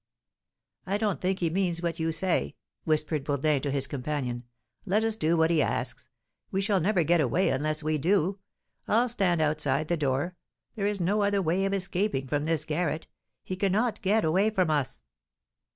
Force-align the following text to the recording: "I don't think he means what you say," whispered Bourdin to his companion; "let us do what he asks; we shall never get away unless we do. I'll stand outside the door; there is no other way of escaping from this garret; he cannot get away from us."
"I 0.87 0.97
don't 0.97 1.21
think 1.21 1.41
he 1.41 1.51
means 1.51 1.83
what 1.83 1.99
you 1.99 2.11
say," 2.11 2.55
whispered 2.85 3.23
Bourdin 3.23 3.61
to 3.61 3.69
his 3.69 3.85
companion; 3.85 4.45
"let 4.83 5.03
us 5.03 5.15
do 5.15 5.37
what 5.37 5.51
he 5.51 5.61
asks; 5.61 6.09
we 6.49 6.59
shall 6.59 6.79
never 6.79 7.03
get 7.03 7.21
away 7.21 7.49
unless 7.49 7.83
we 7.83 7.99
do. 7.99 8.39
I'll 8.87 9.09
stand 9.09 9.41
outside 9.43 9.89
the 9.89 9.97
door; 9.97 10.35
there 10.73 10.87
is 10.87 10.99
no 10.99 11.21
other 11.21 11.39
way 11.39 11.65
of 11.65 11.73
escaping 11.75 12.25
from 12.27 12.45
this 12.45 12.65
garret; 12.65 13.05
he 13.43 13.55
cannot 13.55 14.01
get 14.01 14.25
away 14.25 14.49
from 14.49 14.71
us." 14.71 15.03